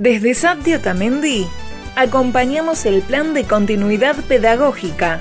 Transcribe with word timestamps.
Desde 0.00 0.32
Sapti 0.32 0.72
Otamendi 0.72 1.46
acompañamos 1.94 2.86
el 2.86 3.02
plan 3.02 3.34
de 3.34 3.44
continuidad 3.44 4.16
pedagógica 4.16 5.20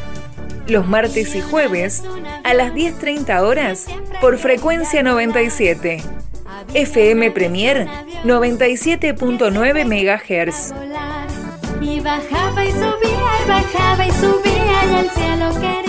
los 0.68 0.88
martes 0.88 1.36
y 1.36 1.42
jueves 1.42 2.02
a 2.46 2.54
las 2.54 2.72
10.30 2.74 3.42
horas 3.42 3.88
por 4.22 4.38
frecuencia 4.38 5.04
97. 5.04 6.02
FM 6.74 7.32
Premier 7.32 7.88
97.9 8.24 9.84
MHz. 9.84 10.74
Y 11.82 12.00
bajaba 12.00 12.64
y 12.64 12.72
subía 12.72 13.32
y 13.44 13.50
bajaba 13.50 14.08
y 14.08 14.12
subía 14.12 14.86
y 14.90 14.96
al 14.96 15.10
cielo 15.10 15.50
quería 15.60 15.89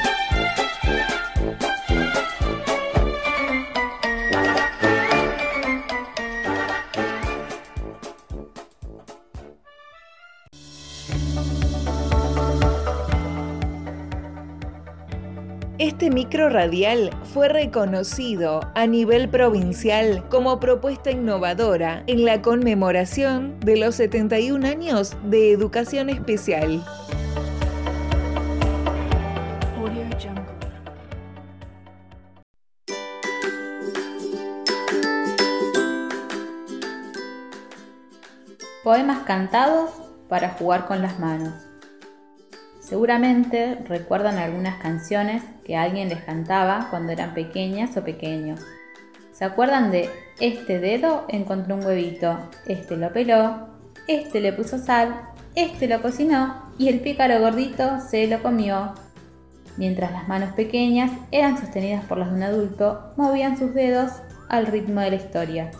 Este 16.01 16.15
micro 16.15 16.49
radial 16.49 17.11
fue 17.31 17.47
reconocido 17.47 18.61
a 18.73 18.87
nivel 18.87 19.29
provincial 19.29 20.27
como 20.29 20.59
propuesta 20.59 21.11
innovadora 21.11 22.03
en 22.07 22.25
la 22.25 22.41
conmemoración 22.41 23.59
de 23.59 23.77
los 23.77 23.97
71 23.97 24.67
años 24.67 25.15
de 25.25 25.51
educación 25.51 26.09
especial. 26.09 26.83
Poemas 38.83 39.19
cantados 39.27 39.91
para 40.27 40.49
jugar 40.49 40.87
con 40.87 41.03
las 41.03 41.19
manos. 41.19 41.70
Seguramente 42.91 43.77
recuerdan 43.87 44.37
algunas 44.37 44.75
canciones 44.81 45.43
que 45.63 45.77
alguien 45.77 46.09
les 46.09 46.19
cantaba 46.23 46.87
cuando 46.89 47.13
eran 47.13 47.33
pequeñas 47.33 47.95
o 47.95 48.03
pequeños. 48.03 48.59
¿Se 49.31 49.45
acuerdan 49.45 49.91
de 49.91 50.09
este 50.41 50.77
dedo 50.79 51.23
encontró 51.29 51.75
un 51.75 51.85
huevito, 51.85 52.37
este 52.67 52.97
lo 52.97 53.13
peló, 53.13 53.69
este 54.09 54.41
le 54.41 54.51
puso 54.51 54.77
sal, 54.77 55.21
este 55.55 55.87
lo 55.87 56.01
cocinó 56.01 56.69
y 56.77 56.89
el 56.89 56.99
pícaro 56.99 57.39
gordito 57.39 58.01
se 58.01 58.27
lo 58.27 58.43
comió? 58.43 58.93
Mientras 59.77 60.11
las 60.11 60.27
manos 60.27 60.51
pequeñas 60.51 61.11
eran 61.31 61.57
sostenidas 61.57 62.03
por 62.03 62.17
las 62.17 62.29
de 62.29 62.35
un 62.35 62.43
adulto, 62.43 63.13
movían 63.15 63.57
sus 63.57 63.73
dedos 63.73 64.11
al 64.49 64.65
ritmo 64.67 64.99
de 64.99 65.11
la 65.11 65.15
historia. 65.15 65.71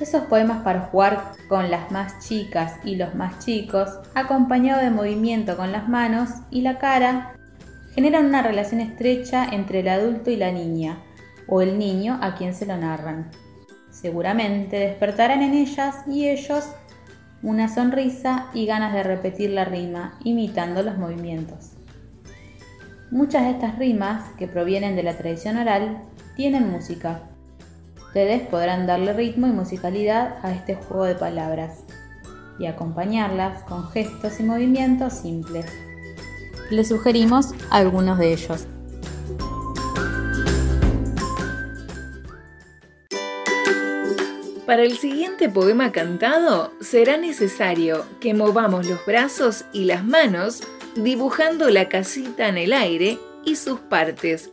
Esos 0.00 0.22
poemas 0.22 0.62
para 0.62 0.86
jugar 0.86 1.32
con 1.48 1.70
las 1.70 1.92
más 1.92 2.26
chicas 2.26 2.74
y 2.84 2.96
los 2.96 3.14
más 3.14 3.44
chicos, 3.44 3.88
acompañado 4.14 4.82
de 4.82 4.90
movimiento 4.90 5.56
con 5.56 5.70
las 5.70 5.88
manos 5.88 6.30
y 6.50 6.62
la 6.62 6.78
cara, 6.78 7.36
generan 7.94 8.26
una 8.26 8.42
relación 8.42 8.80
estrecha 8.80 9.46
entre 9.52 9.80
el 9.80 9.88
adulto 9.88 10.30
y 10.30 10.36
la 10.36 10.50
niña, 10.50 10.98
o 11.46 11.62
el 11.62 11.78
niño 11.78 12.18
a 12.22 12.34
quien 12.34 12.54
se 12.54 12.66
lo 12.66 12.76
narran. 12.76 13.30
Seguramente 13.90 14.78
despertarán 14.80 15.42
en 15.42 15.54
ellas 15.54 15.98
y 16.08 16.28
ellos 16.28 16.64
una 17.44 17.68
sonrisa 17.68 18.46
y 18.52 18.66
ganas 18.66 18.94
de 18.94 19.04
repetir 19.04 19.50
la 19.50 19.64
rima, 19.64 20.18
imitando 20.24 20.82
los 20.82 20.98
movimientos. 20.98 21.72
Muchas 23.12 23.44
de 23.44 23.50
estas 23.50 23.78
rimas, 23.78 24.24
que 24.38 24.48
provienen 24.48 24.96
de 24.96 25.04
la 25.04 25.16
tradición 25.16 25.56
oral, 25.58 26.02
tienen 26.34 26.68
música, 26.68 27.28
Ustedes 28.14 28.42
podrán 28.46 28.86
darle 28.86 29.12
ritmo 29.12 29.48
y 29.48 29.50
musicalidad 29.50 30.36
a 30.44 30.52
este 30.52 30.76
juego 30.76 31.02
de 31.02 31.16
palabras 31.16 31.80
y 32.60 32.66
acompañarlas 32.66 33.64
con 33.64 33.90
gestos 33.90 34.38
y 34.38 34.44
movimientos 34.44 35.14
simples. 35.14 35.66
Les 36.70 36.86
sugerimos 36.86 37.48
algunos 37.70 38.16
de 38.20 38.32
ellos. 38.32 38.68
Para 44.64 44.84
el 44.84 44.96
siguiente 44.96 45.48
poema 45.48 45.90
cantado 45.90 46.70
será 46.80 47.16
necesario 47.16 48.06
que 48.20 48.32
movamos 48.32 48.86
los 48.86 49.04
brazos 49.04 49.64
y 49.72 49.86
las 49.86 50.04
manos 50.04 50.62
dibujando 50.94 51.68
la 51.68 51.88
casita 51.88 52.46
en 52.46 52.58
el 52.58 52.74
aire 52.74 53.18
y 53.44 53.56
sus 53.56 53.80
partes 53.80 54.52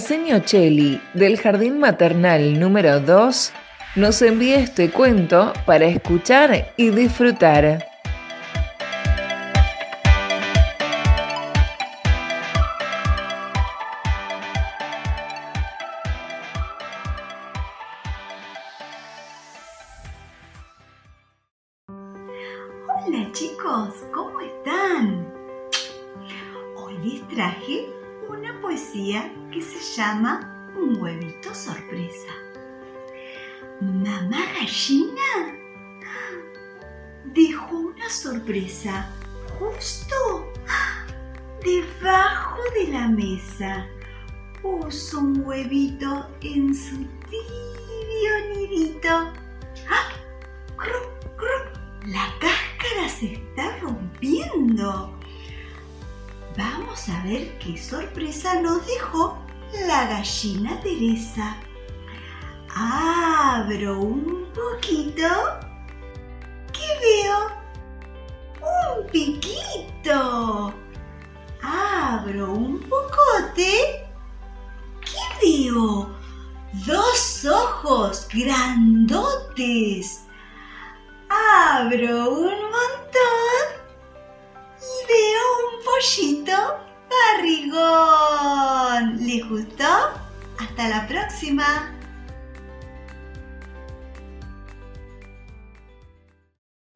seño 0.00 0.38
Cheli 0.38 0.98
del 1.12 1.38
Jardín 1.38 1.78
Maternal 1.78 2.58
número 2.58 3.00
2 3.00 3.52
nos 3.96 4.22
envía 4.22 4.58
este 4.58 4.90
cuento 4.90 5.52
para 5.66 5.84
escuchar 5.84 6.72
y 6.78 6.88
disfrutar. 6.88 7.86
Hola 22.88 23.30
chicos, 23.32 24.02
¿cómo 24.14 24.40
están? 24.40 25.30
Hoy 26.74 26.96
les 27.04 27.28
traje 27.28 28.03
una 28.28 28.60
poesía 28.60 29.32
que 29.52 29.60
se 29.62 29.78
llama 29.96 30.70
Un 30.76 31.00
huevito 31.00 31.54
sorpresa. 31.54 32.32
Mamá 33.80 34.44
gallina 34.54 35.58
dejó 37.24 37.78
una 37.78 38.08
sorpresa 38.08 39.10
justo 39.58 40.52
debajo 41.62 42.60
de 42.78 42.92
la 42.92 43.08
mesa. 43.08 43.86
Puso 44.62 45.20
un 45.20 45.44
huevito 45.44 46.28
en 46.40 46.74
su 46.74 46.96
tibio 47.28 48.56
nidito. 48.56 49.32
¡Ah! 49.88 50.14
La 52.06 52.34
cáscara 52.38 53.08
se 53.08 53.32
está 53.32 53.78
rompiendo. 53.78 55.18
Vamos 56.56 57.08
a 57.08 57.20
ver 57.24 57.58
qué 57.58 57.76
sorpresa 57.76 58.60
nos 58.60 58.86
dejó 58.86 59.36
la 59.88 60.06
gallina 60.06 60.80
Teresa. 60.82 61.56
Abro 62.76 64.00
un 64.00 64.46
poquito. 64.54 65.26
¿Qué 66.72 66.86
veo? 67.02 67.50
Un 68.60 69.06
piquito. 69.10 70.72
Abro 71.60 72.52
un 72.52 72.78
pocote. 72.80 74.06
¿Qué 75.00 75.24
veo? 75.42 76.08
Dos 76.86 77.44
ojos 77.46 78.28
grandotes. 78.32 80.22
Abro 81.28 82.30
un 82.30 82.54
montón 82.62 83.53
¿Les 89.18 89.48
gustó? 89.48 89.84
Hasta 90.58 90.88
la 90.88 91.06
próxima. 91.08 91.92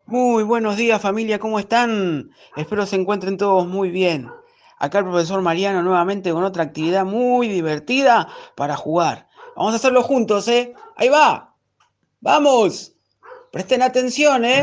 Muy 0.07 0.43
buenos 0.43 0.77
días 0.77 1.03
familia, 1.03 1.39
¿cómo 1.39 1.59
están? 1.59 2.31
Espero 2.57 2.87
se 2.87 2.97
encuentren 2.97 3.37
todos 3.37 3.67
muy 3.67 3.91
bien. 3.91 4.31
Acá 4.79 5.01
el 5.01 5.05
profesor 5.05 5.43
Mariano 5.43 5.83
nuevamente 5.83 6.33
con 6.33 6.45
otra 6.45 6.63
actividad 6.63 7.05
muy 7.05 7.49
divertida 7.49 8.29
para 8.55 8.77
jugar. 8.77 9.29
Vamos 9.57 9.73
a 9.73 9.77
hacerlo 9.77 10.03
juntos, 10.03 10.47
¿eh? 10.49 10.75
Ahí 10.97 11.09
va. 11.09 11.57
Vamos. 12.21 12.95
Presten 13.51 13.83
atención, 13.83 14.45
¿eh? 14.45 14.63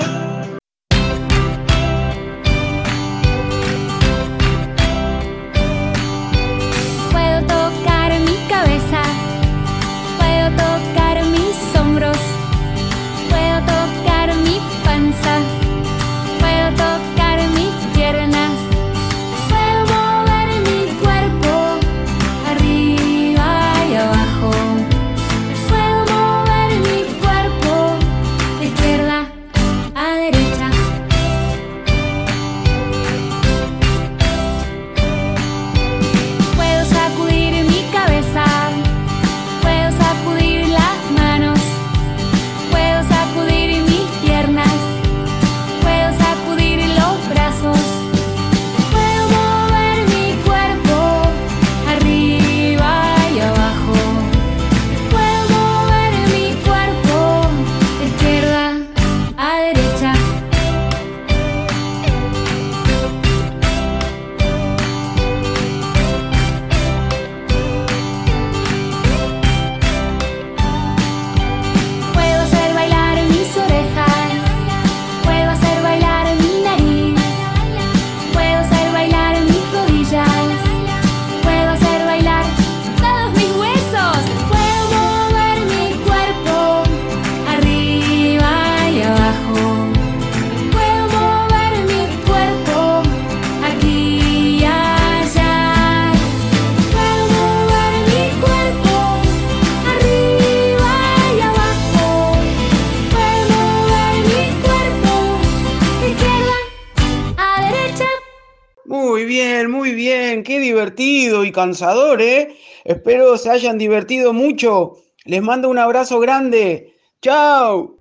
Qué 110.44 110.60
divertido 110.60 111.46
y 111.46 111.52
cansador, 111.52 112.22
¿eh? 112.22 112.56
Espero 112.84 113.38
se 113.38 113.50
hayan 113.50 113.78
divertido 113.78 114.34
mucho. 114.34 114.98
Les 115.26 115.42
mando 115.42 115.70
un 115.70 115.78
abrazo 115.78 116.20
grande. 116.20 116.94
¡Chao! 117.22 117.98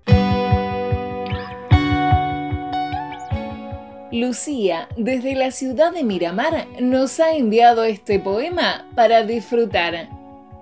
Lucía, 4.11 4.87
desde 4.97 5.35
la 5.35 5.51
ciudad 5.51 5.91
de 5.91 6.03
Miramar, 6.03 6.67
nos 6.79 7.19
ha 7.19 7.35
enviado 7.35 7.83
este 7.83 8.19
poema 8.19 8.89
para 8.95 9.23
disfrutar. 9.23 10.07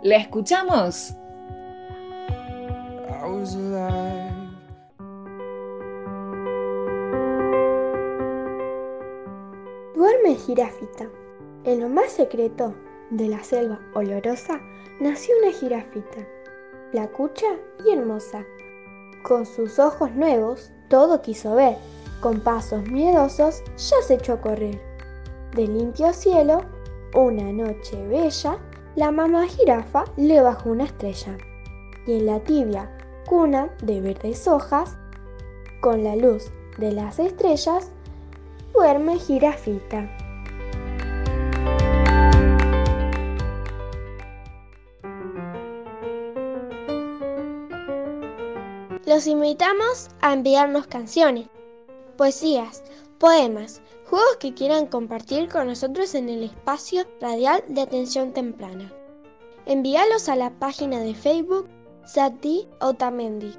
¿La 0.02 0.18
escuchamos? 0.18 1.14
En 11.63 11.80
lo 11.80 11.88
más 11.88 12.12
secreto 12.12 12.74
de 13.12 13.30
la 13.30 13.42
selva 13.44 13.80
olorosa 13.94 14.60
nació 15.00 15.34
una 15.42 15.54
jirafita, 15.54 16.28
flacucha 16.92 17.45
y 17.86 17.94
hermosa. 17.94 18.44
Con 19.24 19.46
sus 19.46 19.79
ojos 19.79 20.12
nuevos 20.12 20.72
todo 20.89 21.22
quiso 21.22 21.56
ver, 21.56 21.77
con 22.20 22.41
pasos 22.41 22.84
miedosos 22.89 23.63
ya 23.77 24.01
se 24.06 24.15
echó 24.15 24.34
a 24.34 24.41
correr. 24.41 24.82
De 25.56 25.65
limpio 25.65 26.12
cielo, 26.12 26.62
una 27.15 27.53
noche 27.53 28.06
bella, 28.08 28.58
la 28.98 29.12
mamá 29.12 29.48
jirafa 29.48 30.03
le 30.17 30.41
bajó 30.41 30.72
una 30.72 30.84
estrella. 30.84 31.38
Y 32.06 32.17
en 32.17 32.25
la 32.25 32.41
tibia 32.41 32.91
cuna 33.29 33.70
de 33.82 34.01
verdes 34.01 34.46
hojas, 34.48 34.98
con 35.79 36.03
la 36.03 36.17
luz 36.17 36.51
de 36.77 36.91
las 36.91 37.17
estrellas, 37.17 37.91
duerme 38.74 39.17
jirafita. 39.17 40.23
Los 49.13 49.27
invitamos 49.27 50.10
a 50.22 50.34
enviarnos 50.34 50.88
canciones, 50.88 51.48
poesías, 52.17 52.82
poemas, 53.20 53.79
juegos 54.10 54.38
que 54.39 54.55
quieran 54.55 54.88
compartir 54.88 55.50
con 55.50 55.67
nosotros 55.67 56.15
en 56.15 56.29
el 56.29 56.46
espacio 56.46 57.05
radial 57.22 57.63
de 57.67 57.82
atención 57.82 58.34
temprana. 58.34 58.91
Envíalos 59.67 60.29
a 60.29 60.36
la 60.36 60.50
página 60.58 61.00
de 61.00 61.13
Facebook 61.13 61.70
Sati 62.08 62.67
Otamendi. 62.82 63.55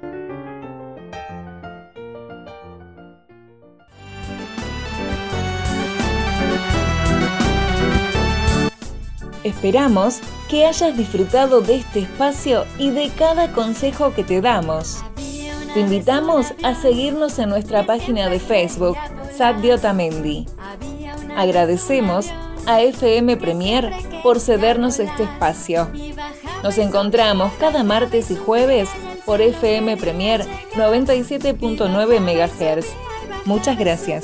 Esperamos 9.45 10.19
que 10.49 10.65
hayas 10.65 10.97
disfrutado 10.97 11.61
de 11.61 11.75
este 11.77 11.99
espacio 11.99 12.65
y 12.77 12.89
de 12.89 13.09
cada 13.17 13.53
consejo 13.53 14.13
que 14.13 14.25
te 14.25 14.41
damos. 14.41 15.01
Te 15.75 15.81
invitamos 15.81 16.53
a 16.63 16.73
seguirnos 16.73 17.37
en 17.37 17.49
nuestra 17.49 17.85
página 17.85 18.29
de 18.29 18.39
Facebook, 18.39 18.95
Sadio 19.37 19.77
Tamendi. 19.77 20.45
Agradecemos 21.35 22.27
a 22.65 22.79
FM 22.79 23.35
Premier 23.35 23.91
por 24.23 24.39
cedernos 24.39 24.99
este 24.99 25.23
espacio. 25.23 25.89
Nos 26.63 26.77
encontramos 26.77 27.51
cada 27.59 27.83
martes 27.83 28.31
y 28.31 28.37
jueves 28.37 28.87
por 29.25 29.41
FM 29.41 29.97
Premier 29.97 30.45
97.9 30.75 32.19
MHz. 32.21 32.85
Muchas 33.45 33.77
gracias. 33.77 34.23